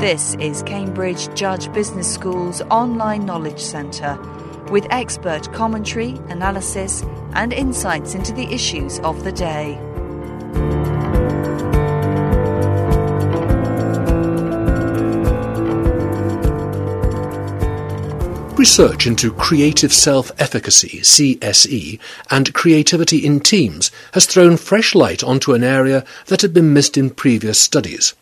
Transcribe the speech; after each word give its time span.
This 0.00 0.34
is 0.34 0.62
Cambridge 0.62 1.34
Judge 1.34 1.72
Business 1.72 2.12
School's 2.12 2.60
online 2.70 3.24
knowledge 3.24 3.60
centre 3.60 4.18
with 4.70 4.86
expert 4.90 5.50
commentary, 5.54 6.10
analysis, 6.28 7.02
and 7.32 7.50
insights 7.50 8.14
into 8.14 8.34
the 8.34 8.44
issues 8.52 8.98
of 9.00 9.24
the 9.24 9.32
day. 9.32 9.78
Research 18.58 19.06
into 19.06 19.32
creative 19.32 19.94
self-efficacy, 19.94 21.00
CSE, 21.00 21.98
and 22.30 22.52
creativity 22.52 23.24
in 23.24 23.40
teams 23.40 23.90
has 24.12 24.26
thrown 24.26 24.58
fresh 24.58 24.94
light 24.94 25.24
onto 25.24 25.54
an 25.54 25.64
area 25.64 26.04
that 26.26 26.42
had 26.42 26.52
been 26.52 26.74
missed 26.74 26.98
in 26.98 27.08
previous 27.08 27.58
studies. 27.58 28.14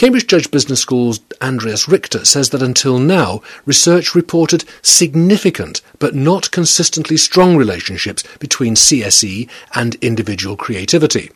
Cambridge 0.00 0.28
Judge 0.28 0.50
Business 0.50 0.80
School's 0.80 1.20
Andreas 1.42 1.86
Richter 1.86 2.24
says 2.24 2.48
that 2.48 2.62
until 2.62 2.98
now, 2.98 3.42
research 3.66 4.14
reported 4.14 4.64
significant 4.80 5.82
but 5.98 6.14
not 6.14 6.50
consistently 6.50 7.18
strong 7.18 7.54
relationships 7.54 8.24
between 8.38 8.76
CSE 8.76 9.46
and 9.74 9.96
individual 9.96 10.56
creativity. 10.56 11.30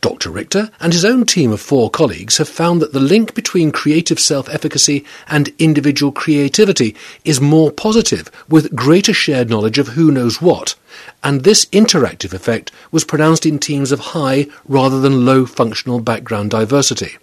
Dr. 0.00 0.30
Richter 0.30 0.70
and 0.78 0.92
his 0.92 1.04
own 1.04 1.26
team 1.26 1.50
of 1.50 1.60
four 1.60 1.90
colleagues 1.90 2.38
have 2.38 2.48
found 2.48 2.80
that 2.80 2.92
the 2.92 3.00
link 3.00 3.34
between 3.34 3.72
creative 3.72 4.20
self-efficacy 4.20 5.04
and 5.26 5.52
individual 5.58 6.12
creativity 6.12 6.94
is 7.24 7.40
more 7.40 7.72
positive, 7.72 8.30
with 8.48 8.76
greater 8.76 9.12
shared 9.12 9.50
knowledge 9.50 9.78
of 9.78 9.88
who 9.88 10.12
knows 10.12 10.40
what, 10.40 10.76
and 11.24 11.42
this 11.42 11.64
interactive 11.72 12.32
effect 12.32 12.70
was 12.92 13.02
pronounced 13.02 13.44
in 13.44 13.58
teams 13.58 13.90
of 13.90 13.98
high 14.14 14.46
rather 14.68 15.00
than 15.00 15.26
low 15.26 15.44
functional 15.44 15.98
background 15.98 16.48
diversity. 16.48 17.16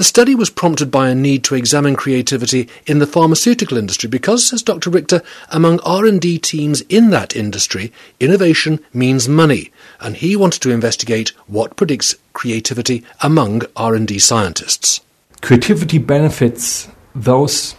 The 0.00 0.04
study 0.04 0.34
was 0.34 0.48
prompted 0.48 0.90
by 0.90 1.10
a 1.10 1.14
need 1.14 1.44
to 1.44 1.54
examine 1.54 1.94
creativity 1.94 2.70
in 2.86 3.00
the 3.00 3.06
pharmaceutical 3.06 3.76
industry 3.76 4.08
because, 4.08 4.48
says 4.48 4.62
Dr. 4.62 4.88
Richter, 4.88 5.20
among 5.50 5.78
R&D 5.80 6.38
teams 6.38 6.80
in 6.88 7.10
that 7.10 7.36
industry, 7.36 7.92
innovation 8.18 8.80
means 8.94 9.28
money, 9.28 9.70
and 10.00 10.16
he 10.16 10.36
wanted 10.36 10.62
to 10.62 10.70
investigate 10.70 11.34
what 11.48 11.76
predicts 11.76 12.14
creativity 12.32 13.04
among 13.20 13.60
R&D 13.76 14.20
scientists. 14.20 15.02
Creativity 15.42 15.98
benefits 15.98 16.88
those 17.14 17.74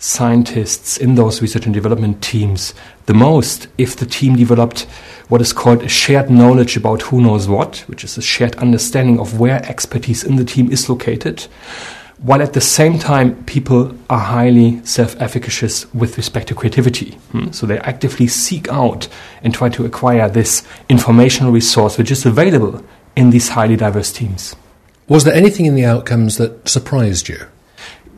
scientists 0.00 0.96
in 0.96 1.14
those 1.14 1.42
research 1.42 1.66
and 1.66 1.74
development 1.74 2.22
teams 2.22 2.74
the 3.04 3.12
most 3.14 3.68
if 3.76 3.96
the 3.96 4.06
team 4.06 4.34
developed 4.34 4.86
what 5.28 5.42
is 5.42 5.52
called 5.52 5.82
a 5.82 5.88
shared 5.88 6.30
knowledge 6.30 6.76
about 6.76 7.02
who 7.02 7.20
knows 7.20 7.46
what, 7.46 7.78
which 7.86 8.02
is 8.02 8.18
a 8.18 8.22
shared 8.22 8.56
understanding 8.56 9.20
of 9.20 9.38
where 9.38 9.64
expertise 9.66 10.24
in 10.24 10.36
the 10.36 10.44
team 10.44 10.72
is 10.72 10.88
located, 10.88 11.46
while 12.18 12.42
at 12.42 12.54
the 12.54 12.60
same 12.60 12.98
time 12.98 13.44
people 13.44 13.94
are 14.08 14.18
highly 14.18 14.84
self-efficacious 14.84 15.92
with 15.94 16.16
respect 16.16 16.48
to 16.48 16.54
creativity. 16.54 17.12
Hmm? 17.32 17.52
So 17.52 17.66
they 17.66 17.78
actively 17.78 18.26
seek 18.26 18.68
out 18.68 19.06
and 19.42 19.54
try 19.54 19.68
to 19.68 19.84
acquire 19.84 20.28
this 20.28 20.66
informational 20.88 21.52
resource 21.52 21.96
which 21.96 22.10
is 22.10 22.26
available 22.26 22.84
in 23.16 23.30
these 23.30 23.50
highly 23.50 23.76
diverse 23.76 24.12
teams. 24.12 24.56
Was 25.08 25.24
there 25.24 25.34
anything 25.34 25.66
in 25.66 25.74
the 25.74 25.84
outcomes 25.84 26.38
that 26.38 26.68
surprised 26.68 27.28
you? 27.28 27.46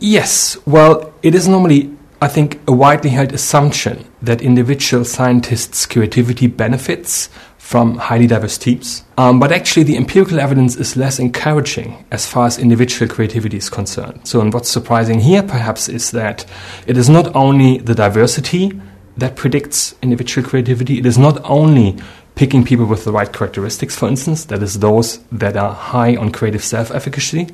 Yes. 0.02 0.58
Well, 0.66 1.14
it 1.22 1.32
is 1.32 1.46
normally, 1.46 1.96
I 2.20 2.26
think, 2.26 2.60
a 2.66 2.72
widely 2.72 3.10
held 3.10 3.32
assumption 3.32 4.04
that 4.20 4.42
individual 4.42 5.04
scientists' 5.04 5.86
creativity 5.86 6.48
benefits 6.48 7.28
from 7.56 7.98
highly 7.98 8.26
diverse 8.26 8.58
teams. 8.58 9.04
Um, 9.16 9.38
but 9.38 9.52
actually, 9.52 9.84
the 9.84 9.96
empirical 9.96 10.40
evidence 10.40 10.74
is 10.74 10.96
less 10.96 11.20
encouraging 11.20 12.04
as 12.10 12.26
far 12.26 12.46
as 12.46 12.58
individual 12.58 13.08
creativity 13.14 13.58
is 13.58 13.70
concerned. 13.70 14.26
So, 14.26 14.40
and 14.40 14.52
what's 14.52 14.68
surprising 14.68 15.20
here 15.20 15.44
perhaps 15.44 15.88
is 15.88 16.10
that 16.10 16.44
it 16.88 16.96
is 16.96 17.08
not 17.08 17.36
only 17.36 17.78
the 17.78 17.94
diversity 17.94 18.72
that 19.16 19.36
predicts 19.36 19.94
individual 20.02 20.48
creativity, 20.48 20.98
it 20.98 21.06
is 21.06 21.18
not 21.18 21.38
only 21.44 21.96
picking 22.34 22.64
people 22.64 22.86
with 22.86 23.04
the 23.04 23.12
right 23.12 23.32
characteristics, 23.32 23.96
for 23.96 24.08
instance, 24.08 24.46
that 24.46 24.62
is, 24.62 24.78
those 24.78 25.18
that 25.30 25.56
are 25.56 25.74
high 25.74 26.16
on 26.16 26.32
creative 26.32 26.64
self 26.64 26.90
efficacy. 26.90 27.48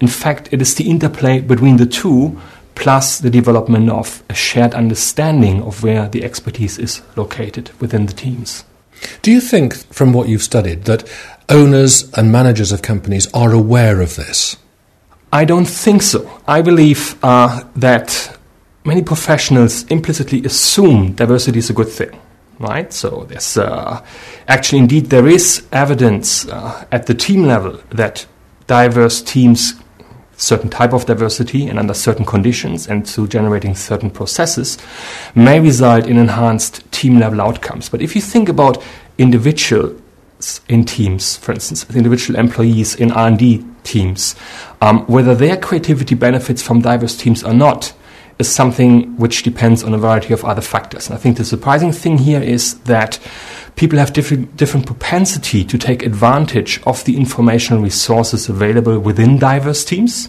In 0.00 0.08
fact, 0.08 0.48
it 0.52 0.62
is 0.62 0.74
the 0.74 0.88
interplay 0.88 1.40
between 1.40 1.76
the 1.76 1.86
two 1.86 2.40
plus 2.74 3.18
the 3.18 3.30
development 3.30 3.90
of 3.90 4.22
a 4.30 4.34
shared 4.34 4.74
understanding 4.74 5.62
of 5.62 5.82
where 5.82 6.08
the 6.08 6.24
expertise 6.24 6.78
is 6.78 7.02
located 7.16 7.70
within 7.80 8.06
the 8.06 8.12
teams. 8.12 8.64
Do 9.20 9.30
you 9.30 9.40
think, 9.40 9.74
from 9.92 10.12
what 10.12 10.28
you've 10.28 10.42
studied, 10.42 10.84
that 10.84 11.08
owners 11.48 12.10
and 12.14 12.32
managers 12.32 12.72
of 12.72 12.82
companies 12.82 13.30
are 13.34 13.52
aware 13.52 14.00
of 14.00 14.16
this? 14.16 14.56
I 15.32 15.44
don't 15.44 15.66
think 15.66 16.02
so. 16.02 16.40
I 16.46 16.62
believe 16.62 17.16
uh, 17.22 17.64
that 17.76 18.38
many 18.84 19.02
professionals 19.02 19.84
implicitly 19.84 20.44
assume 20.44 21.12
diversity 21.12 21.58
is 21.58 21.70
a 21.70 21.72
good 21.72 21.88
thing 21.88 22.18
right? 22.62 22.92
So 22.92 23.26
there's 23.28 23.58
uh, 23.58 24.04
actually, 24.48 24.78
indeed, 24.78 25.06
there 25.06 25.26
is 25.26 25.66
evidence 25.72 26.46
uh, 26.46 26.86
at 26.92 27.06
the 27.06 27.14
team 27.14 27.44
level 27.44 27.80
that 27.90 28.24
diverse 28.66 29.20
teams, 29.20 29.74
certain 30.36 30.70
type 30.70 30.92
of 30.92 31.04
diversity 31.06 31.66
and 31.66 31.78
under 31.78 31.92
certain 31.92 32.24
conditions 32.24 32.88
and 32.88 33.06
through 33.06 33.28
generating 33.28 33.74
certain 33.74 34.10
processes, 34.10 34.78
may 35.34 35.60
result 35.60 36.06
in 36.06 36.16
enhanced 36.16 36.90
team 36.92 37.18
level 37.18 37.40
outcomes. 37.40 37.88
But 37.88 38.00
if 38.00 38.14
you 38.14 38.22
think 38.22 38.48
about 38.48 38.82
individuals 39.18 40.00
in 40.68 40.84
teams, 40.84 41.36
for 41.36 41.52
instance, 41.52 41.84
individual 41.94 42.38
employees 42.38 42.94
in 42.94 43.12
R&D 43.12 43.64
teams, 43.82 44.36
um, 44.80 45.00
whether 45.06 45.34
their 45.34 45.56
creativity 45.56 46.14
benefits 46.14 46.62
from 46.62 46.80
diverse 46.80 47.16
teams 47.16 47.42
or 47.42 47.52
not, 47.52 47.92
is 48.42 48.54
something 48.54 49.16
which 49.16 49.42
depends 49.42 49.82
on 49.82 49.94
a 49.94 49.98
variety 49.98 50.34
of 50.34 50.44
other 50.44 50.60
factors. 50.60 51.06
And 51.06 51.16
I 51.16 51.20
think 51.20 51.36
the 51.36 51.44
surprising 51.44 51.92
thing 51.92 52.18
here 52.18 52.42
is 52.42 52.78
that 52.80 53.18
people 53.76 53.98
have 53.98 54.12
different, 54.12 54.56
different 54.56 54.86
propensity 54.86 55.64
to 55.64 55.78
take 55.78 56.04
advantage 56.04 56.80
of 56.84 57.04
the 57.04 57.16
informational 57.16 57.82
resources 57.82 58.48
available 58.48 58.98
within 58.98 59.38
diverse 59.38 59.84
teams. 59.84 60.28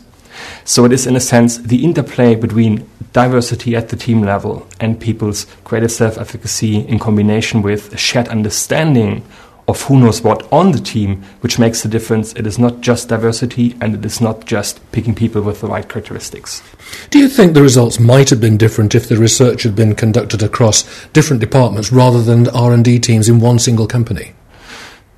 So 0.63 0.85
it 0.85 0.91
is, 0.91 1.05
in 1.05 1.15
a 1.15 1.19
sense, 1.19 1.57
the 1.57 1.83
interplay 1.83 2.35
between 2.35 2.87
diversity 3.11 3.75
at 3.75 3.89
the 3.89 3.95
team 3.95 4.21
level 4.21 4.67
and 4.79 4.99
people's 4.99 5.45
greater 5.63 5.89
self-efficacy 5.89 6.79
in 6.87 6.99
combination 6.99 7.61
with 7.61 7.93
a 7.93 7.97
shared 7.97 8.27
understanding 8.29 9.23
of 9.67 9.81
who 9.83 9.99
knows 9.99 10.21
what 10.21 10.51
on 10.51 10.71
the 10.71 10.79
team, 10.79 11.23
which 11.41 11.57
makes 11.57 11.83
the 11.83 11.89
difference. 11.89 12.33
It 12.33 12.45
is 12.45 12.59
not 12.59 12.81
just 12.81 13.09
diversity 13.09 13.75
and 13.79 13.95
it 13.95 14.05
is 14.05 14.19
not 14.19 14.45
just 14.45 14.79
picking 14.91 15.15
people 15.15 15.41
with 15.41 15.61
the 15.61 15.67
right 15.67 15.87
characteristics. 15.87 16.61
Do 17.09 17.19
you 17.19 17.29
think 17.29 17.53
the 17.53 17.61
results 17.61 17.99
might 17.99 18.29
have 18.29 18.41
been 18.41 18.57
different 18.57 18.93
if 18.93 19.07
the 19.07 19.17
research 19.17 19.63
had 19.63 19.75
been 19.75 19.95
conducted 19.95 20.43
across 20.43 21.07
different 21.07 21.39
departments 21.39 21.91
rather 21.91 22.21
than 22.21 22.49
R&D 22.49 22.99
teams 22.99 23.29
in 23.29 23.39
one 23.39 23.59
single 23.59 23.87
company? 23.87 24.33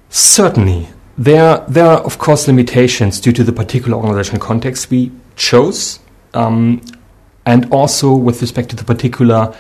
Certainly. 0.09 0.89
There, 1.17 1.63
there 1.67 1.85
are, 1.85 1.99
of 1.99 2.17
course, 2.17 2.47
limitations 2.47 3.19
due 3.21 3.31
to 3.31 3.43
the 3.43 3.53
particular 3.53 3.97
organizational 3.97 4.41
context 4.41 4.89
we 4.89 5.11
chose, 5.37 5.99
um, 6.33 6.81
and 7.45 7.71
also 7.71 8.13
with 8.13 8.41
respect 8.41 8.69
to 8.71 8.75
the 8.75 8.83
particular 8.83 9.55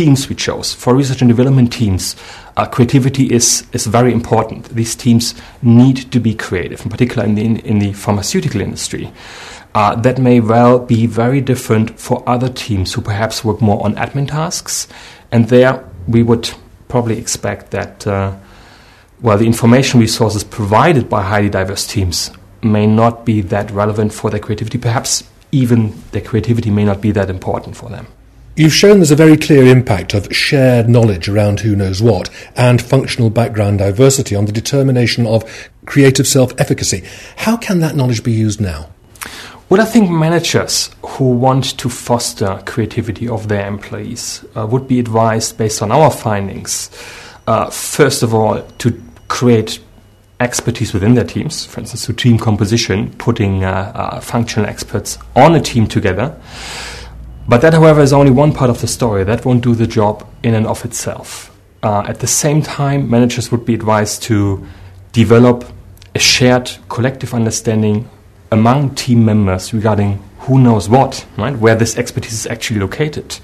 teams 0.00 0.30
we 0.30 0.34
chose. 0.34 0.72
For 0.72 0.94
research 0.94 1.20
and 1.20 1.28
development 1.28 1.70
teams, 1.74 2.16
uh, 2.56 2.64
creativity 2.64 3.26
is, 3.30 3.66
is 3.74 3.86
very 3.86 4.14
important. 4.14 4.70
These 4.70 4.94
teams 4.94 5.34
need 5.60 6.10
to 6.12 6.18
be 6.18 6.34
creative, 6.34 6.80
in 6.80 6.90
particular 6.90 7.22
in 7.26 7.34
the, 7.34 7.44
in, 7.44 7.56
in 7.58 7.78
the 7.80 7.92
pharmaceutical 7.92 8.62
industry. 8.62 9.12
Uh, 9.74 9.94
that 9.96 10.18
may 10.18 10.40
well 10.40 10.78
be 10.78 11.04
very 11.04 11.42
different 11.42 12.00
for 12.00 12.26
other 12.26 12.48
teams 12.48 12.94
who 12.94 13.02
perhaps 13.02 13.44
work 13.44 13.60
more 13.60 13.84
on 13.84 13.94
admin 13.96 14.26
tasks. 14.26 14.88
And 15.30 15.48
there 15.48 15.84
we 16.08 16.22
would 16.22 16.50
probably 16.88 17.18
expect 17.18 17.70
that, 17.72 18.06
uh, 18.06 18.34
well, 19.20 19.36
the 19.36 19.46
information 19.46 20.00
resources 20.00 20.42
provided 20.42 21.10
by 21.10 21.22
highly 21.22 21.50
diverse 21.50 21.86
teams 21.86 22.30
may 22.62 22.86
not 22.86 23.26
be 23.26 23.42
that 23.42 23.70
relevant 23.70 24.14
for 24.14 24.30
their 24.30 24.40
creativity. 24.40 24.78
Perhaps 24.78 25.24
even 25.52 25.92
their 26.12 26.22
creativity 26.22 26.70
may 26.70 26.84
not 26.84 27.02
be 27.02 27.12
that 27.12 27.28
important 27.28 27.76
for 27.76 27.90
them. 27.90 28.06
You've 28.56 28.74
shown 28.74 28.98
there's 28.98 29.12
a 29.12 29.16
very 29.16 29.36
clear 29.36 29.64
impact 29.66 30.12
of 30.12 30.34
shared 30.34 30.88
knowledge 30.88 31.28
around 31.28 31.60
who 31.60 31.76
knows 31.76 32.02
what 32.02 32.28
and 32.56 32.82
functional 32.82 33.30
background 33.30 33.78
diversity 33.78 34.34
on 34.34 34.46
the 34.46 34.52
determination 34.52 35.24
of 35.24 35.70
creative 35.86 36.26
self 36.26 36.52
efficacy. 36.58 37.04
How 37.36 37.56
can 37.56 37.78
that 37.78 37.94
knowledge 37.94 38.24
be 38.24 38.32
used 38.32 38.60
now? 38.60 38.90
Well, 39.68 39.80
I 39.80 39.84
think 39.84 40.10
managers 40.10 40.90
who 41.02 41.30
want 41.30 41.78
to 41.78 41.88
foster 41.88 42.60
creativity 42.66 43.28
of 43.28 43.46
their 43.46 43.68
employees 43.68 44.44
uh, 44.56 44.66
would 44.66 44.88
be 44.88 44.98
advised, 44.98 45.56
based 45.56 45.80
on 45.80 45.92
our 45.92 46.10
findings, 46.10 46.90
uh, 47.46 47.70
first 47.70 48.24
of 48.24 48.34
all, 48.34 48.62
to 48.78 49.00
create 49.28 49.78
expertise 50.40 50.92
within 50.92 51.14
their 51.14 51.24
teams, 51.24 51.66
for 51.66 51.78
instance, 51.78 52.04
through 52.04 52.16
team 52.16 52.36
composition, 52.36 53.12
putting 53.12 53.62
uh, 53.62 53.92
uh 53.94 54.20
functional 54.20 54.68
experts 54.68 55.18
on 55.36 55.54
a 55.54 55.60
team 55.60 55.86
together. 55.86 56.36
But 57.50 57.62
that, 57.62 57.74
however, 57.74 58.00
is 58.00 58.12
only 58.12 58.30
one 58.30 58.52
part 58.52 58.70
of 58.70 58.80
the 58.80 58.86
story. 58.86 59.24
That 59.24 59.44
won't 59.44 59.64
do 59.64 59.74
the 59.74 59.88
job 59.88 60.24
in 60.44 60.54
and 60.54 60.68
of 60.68 60.84
itself. 60.84 61.50
Uh, 61.82 62.04
at 62.06 62.20
the 62.20 62.28
same 62.28 62.62
time, 62.62 63.10
managers 63.10 63.50
would 63.50 63.64
be 63.64 63.74
advised 63.74 64.22
to 64.24 64.64
develop 65.10 65.64
a 66.14 66.20
shared 66.20 66.70
collective 66.88 67.34
understanding 67.34 68.08
among 68.52 68.94
team 68.94 69.24
members 69.24 69.74
regarding 69.74 70.22
who 70.46 70.60
knows 70.60 70.88
what, 70.88 71.26
right? 71.36 71.56
Where 71.56 71.74
this 71.74 71.98
expertise 71.98 72.34
is 72.34 72.46
actually 72.46 72.78
located. 72.78 73.40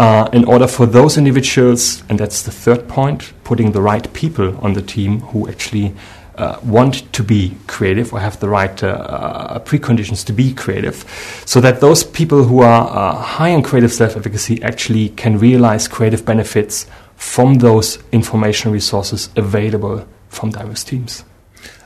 Uh, 0.00 0.28
in 0.32 0.44
order 0.44 0.66
for 0.66 0.86
those 0.86 1.16
individuals, 1.16 2.02
and 2.08 2.18
that's 2.18 2.42
the 2.42 2.50
third 2.50 2.88
point, 2.88 3.32
putting 3.44 3.70
the 3.70 3.80
right 3.80 4.12
people 4.12 4.58
on 4.58 4.72
the 4.72 4.82
team 4.82 5.20
who 5.20 5.48
actually 5.48 5.94
uh, 6.40 6.58
want 6.62 7.12
to 7.12 7.22
be 7.22 7.54
creative 7.66 8.12
or 8.12 8.20
have 8.20 8.40
the 8.40 8.48
right 8.48 8.82
uh, 8.82 8.86
uh 8.86 9.58
preconditions 9.60 10.24
to 10.24 10.32
be 10.32 10.52
creative, 10.54 11.04
so 11.44 11.60
that 11.60 11.80
those 11.80 12.02
people 12.02 12.44
who 12.44 12.60
are 12.60 12.88
uh, 12.88 13.16
high 13.16 13.48
in 13.48 13.62
creative 13.62 13.92
self 13.92 14.16
efficacy 14.16 14.62
actually 14.62 15.10
can 15.10 15.38
realize 15.38 15.86
creative 15.86 16.24
benefits 16.24 16.86
from 17.16 17.56
those 17.56 17.98
information 18.12 18.72
resources 18.72 19.28
available 19.36 20.06
from 20.28 20.50
diverse 20.50 20.82
teams. 20.82 21.24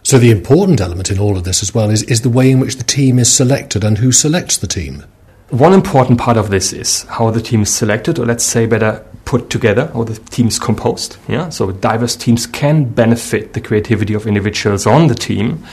So 0.04 0.18
the 0.18 0.30
important 0.30 0.80
element 0.80 1.10
in 1.10 1.18
all 1.18 1.36
of 1.36 1.44
this 1.44 1.62
as 1.62 1.74
well 1.74 1.90
is, 1.90 2.02
is 2.04 2.20
the 2.20 2.30
way 2.30 2.50
in 2.50 2.60
which 2.60 2.76
the 2.76 2.84
team 2.84 3.18
is 3.18 3.32
selected 3.32 3.82
and 3.82 3.98
who 3.98 4.12
selects 4.12 4.58
the 4.58 4.66
team. 4.66 5.02
One 5.48 5.72
important 5.72 6.20
part 6.20 6.36
of 6.36 6.50
this 6.50 6.72
is 6.72 7.04
how 7.04 7.30
the 7.30 7.40
team 7.40 7.62
is 7.62 7.74
selected, 7.74 8.18
or 8.18 8.26
let's 8.26 8.44
say 8.44 8.66
better 8.66 9.04
put 9.24 9.50
together, 9.50 9.90
or 9.94 10.04
the 10.04 10.14
team 10.14 10.48
is 10.48 10.58
composed. 10.58 11.16
Yeah, 11.28 11.48
so 11.48 11.72
diverse 11.72 12.16
teams 12.16 12.46
can 12.46 12.84
benefit 12.84 13.54
the 13.54 13.60
creativity 13.60 14.14
of 14.14 14.26
individuals 14.26 14.86
on 14.86 15.08
the 15.08 15.14
team. 15.14 15.64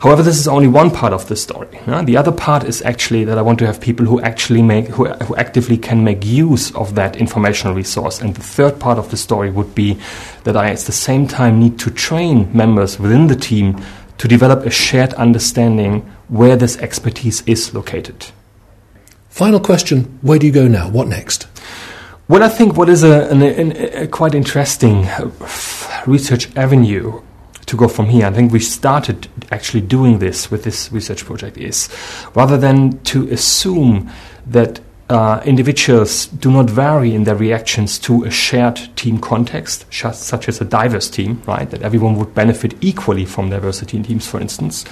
However, 0.00 0.22
this 0.22 0.38
is 0.38 0.46
only 0.46 0.68
one 0.68 0.90
part 0.90 1.14
of 1.14 1.28
the 1.28 1.36
story. 1.36 1.80
Yeah? 1.86 2.02
The 2.02 2.18
other 2.18 2.32
part 2.32 2.64
is 2.64 2.82
actually 2.82 3.24
that 3.24 3.38
I 3.38 3.42
want 3.42 3.58
to 3.60 3.66
have 3.66 3.80
people 3.80 4.04
who 4.04 4.20
actually 4.20 4.60
make, 4.60 4.88
who, 4.88 5.06
who 5.06 5.34
actively 5.36 5.78
can 5.78 6.04
make 6.04 6.24
use 6.24 6.74
of 6.74 6.94
that 6.96 7.16
informational 7.16 7.74
resource. 7.74 8.20
And 8.20 8.34
the 8.34 8.42
third 8.42 8.78
part 8.78 8.98
of 8.98 9.10
the 9.10 9.16
story 9.16 9.50
would 9.50 9.74
be 9.74 9.98
that 10.44 10.58
I, 10.58 10.70
at 10.70 10.80
the 10.80 10.92
same 10.92 11.26
time, 11.26 11.58
need 11.58 11.78
to 11.78 11.90
train 11.90 12.54
members 12.54 12.98
within 12.98 13.28
the 13.28 13.36
team 13.36 13.82
to 14.18 14.28
develop 14.28 14.66
a 14.66 14.70
shared 14.70 15.14
understanding 15.14 16.00
where 16.28 16.56
this 16.56 16.76
expertise 16.78 17.42
is 17.46 17.72
located. 17.72 18.26
Final 19.30 19.58
question 19.58 20.18
Where 20.20 20.38
do 20.38 20.46
you 20.46 20.52
go 20.52 20.68
now? 20.68 20.88
What 20.90 21.08
next? 21.08 21.46
Well, 22.26 22.42
I 22.42 22.48
think 22.48 22.78
what 22.78 22.88
is 22.88 23.04
a, 23.04 23.30
a, 23.34 24.04
a 24.04 24.06
quite 24.06 24.34
interesting 24.34 25.06
research 26.06 26.56
avenue 26.56 27.20
to 27.66 27.76
go 27.76 27.86
from 27.86 28.06
here. 28.06 28.24
I 28.24 28.30
think 28.30 28.50
we 28.50 28.60
started 28.60 29.28
actually 29.50 29.82
doing 29.82 30.20
this 30.20 30.50
with 30.50 30.64
this 30.64 30.90
research 30.90 31.26
project 31.26 31.58
is 31.58 31.90
rather 32.34 32.56
than 32.56 32.98
to 33.04 33.28
assume 33.28 34.10
that 34.46 34.80
uh, 35.10 35.42
individuals 35.44 36.26
do 36.26 36.50
not 36.50 36.70
vary 36.70 37.14
in 37.14 37.24
their 37.24 37.36
reactions 37.36 37.98
to 37.98 38.24
a 38.24 38.30
shared 38.30 38.80
team 38.96 39.18
context, 39.18 39.84
such 39.92 40.48
as 40.48 40.62
a 40.62 40.64
diverse 40.64 41.10
team, 41.10 41.42
right? 41.46 41.68
That 41.68 41.82
everyone 41.82 42.16
would 42.16 42.34
benefit 42.34 42.74
equally 42.80 43.26
from 43.26 43.50
diversity 43.50 43.98
in 43.98 44.02
teams, 44.02 44.26
for 44.26 44.40
instance. 44.40 44.84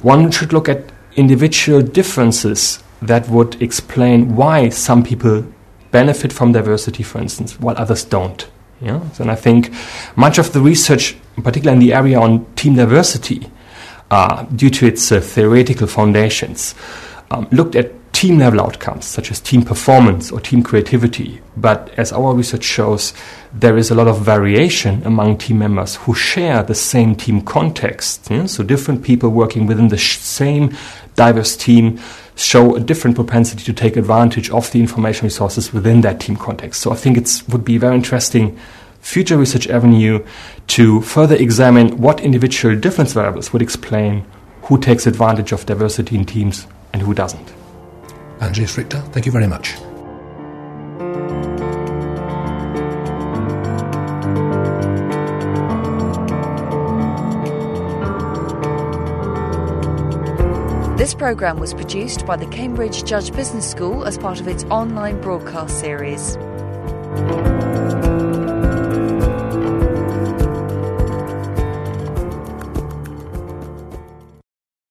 One 0.00 0.30
should 0.30 0.54
look 0.54 0.70
at 0.70 0.90
individual 1.16 1.82
differences 1.82 2.82
that 3.02 3.28
would 3.28 3.60
explain 3.60 4.36
why 4.36 4.70
some 4.70 5.04
people 5.04 5.44
benefit 5.92 6.32
from 6.32 6.52
diversity, 6.52 7.02
for 7.02 7.20
instance, 7.20 7.60
while 7.60 7.76
others 7.78 8.04
don't. 8.04 8.48
Yeah? 8.80 9.00
And 9.20 9.30
I 9.30 9.36
think 9.36 9.72
much 10.16 10.38
of 10.38 10.52
the 10.52 10.60
research, 10.60 11.16
particularly 11.36 11.80
in 11.80 11.88
the 11.88 11.94
area 11.94 12.18
on 12.18 12.44
team 12.56 12.74
diversity, 12.74 13.48
uh, 14.10 14.42
due 14.44 14.70
to 14.70 14.86
its 14.86 15.12
uh, 15.12 15.20
theoretical 15.20 15.86
foundations, 15.86 16.74
um, 17.30 17.46
looked 17.52 17.76
at 17.76 17.92
team 18.22 18.38
level 18.38 18.60
outcomes 18.60 19.04
such 19.04 19.32
as 19.32 19.40
team 19.40 19.64
performance 19.64 20.30
or 20.30 20.38
team 20.38 20.62
creativity. 20.62 21.40
But 21.56 21.90
as 21.98 22.12
our 22.12 22.32
research 22.32 22.62
shows, 22.62 23.12
there 23.52 23.76
is 23.76 23.90
a 23.90 23.96
lot 23.96 24.06
of 24.06 24.20
variation 24.20 25.02
among 25.04 25.38
team 25.38 25.58
members 25.58 25.96
who 25.96 26.14
share 26.14 26.62
the 26.62 26.76
same 26.76 27.16
team 27.16 27.42
context. 27.42 28.30
Yeah? 28.30 28.46
So 28.46 28.62
different 28.62 29.02
people 29.02 29.30
working 29.30 29.66
within 29.66 29.88
the 29.88 29.98
same 29.98 30.72
diverse 31.16 31.56
team 31.56 31.98
show 32.36 32.76
a 32.76 32.80
different 32.80 33.16
propensity 33.16 33.64
to 33.64 33.72
take 33.72 33.96
advantage 33.96 34.50
of 34.50 34.70
the 34.70 34.78
information 34.78 35.24
resources 35.24 35.72
within 35.72 36.02
that 36.02 36.20
team 36.20 36.36
context. 36.36 36.80
So 36.80 36.92
I 36.92 36.94
think 36.94 37.18
it 37.18 37.42
would 37.48 37.64
be 37.64 37.74
a 37.74 37.80
very 37.80 37.96
interesting 37.96 38.56
future 39.00 39.36
research 39.36 39.66
avenue 39.66 40.24
to 40.68 41.00
further 41.00 41.34
examine 41.34 42.00
what 42.00 42.20
individual 42.20 42.76
difference 42.76 43.14
variables 43.14 43.52
would 43.52 43.62
explain 43.62 44.24
who 44.62 44.78
takes 44.78 45.08
advantage 45.08 45.50
of 45.50 45.66
diversity 45.66 46.14
in 46.14 46.24
teams 46.24 46.68
and 46.92 47.02
who 47.02 47.14
doesn't. 47.14 47.52
Andreas 48.42 48.76
Richter, 48.76 49.00
thank 49.12 49.24
you 49.24 49.32
very 49.32 49.46
much. 49.46 49.76
This 60.98 61.14
programme 61.14 61.58
was 61.58 61.72
produced 61.72 62.26
by 62.26 62.36
the 62.36 62.46
Cambridge 62.46 63.04
Judge 63.04 63.32
Business 63.32 63.68
School 63.70 64.04
as 64.04 64.18
part 64.18 64.40
of 64.40 64.48
its 64.48 64.64
online 64.64 65.20
broadcast 65.20 65.78
series. 65.78 66.36